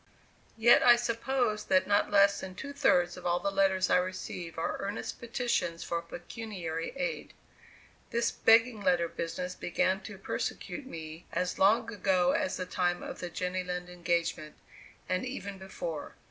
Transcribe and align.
Yet 0.57 0.81
I 0.81 0.95
suppose 0.95 1.65
that 1.65 1.85
not 1.85 2.09
less 2.09 2.39
than 2.41 2.55
two 2.55 2.73
thirds 2.73 3.17
of 3.17 3.27
all 3.27 3.39
the 3.39 3.51
letters 3.51 3.87
I 3.91 3.97
receive 3.97 4.57
are 4.57 4.77
earnest 4.81 5.19
petitions 5.19 5.83
for 5.83 6.01
pecuniary 6.01 6.91
aid. 6.95 7.35
This 8.09 8.31
begging 8.31 8.81
letter 8.81 9.07
business 9.07 9.53
began 9.53 9.99
to 10.01 10.17
persecute 10.17 10.87
me 10.87 11.27
as 11.31 11.59
long 11.59 11.93
ago 11.93 12.31
as 12.31 12.57
the 12.57 12.65
time 12.65 13.03
of 13.03 13.19
the 13.19 13.29
Jenny 13.29 13.63
Lind 13.63 13.89
engagement, 13.89 14.55
and 15.07 15.23
even 15.23 15.59
before. 15.59 16.15